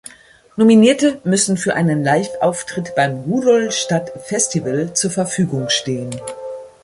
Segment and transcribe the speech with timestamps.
[0.55, 6.11] Nominierte müssen für einen Liveauftritt beim Rudolstadt-Festival zur Verfügung stehen.